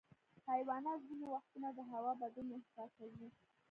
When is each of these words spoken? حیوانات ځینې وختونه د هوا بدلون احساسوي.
حیوانات 0.49 0.99
ځینې 1.07 1.25
وختونه 1.29 1.67
د 1.77 1.79
هوا 1.91 2.11
بدلون 2.21 2.59
احساسوي. 2.63 3.29